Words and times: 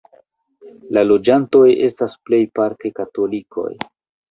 La 0.97 1.03
loĝantoj 1.09 1.61
estas 1.89 2.17
plejparte 2.31 2.95
katolikoj. 3.03 3.71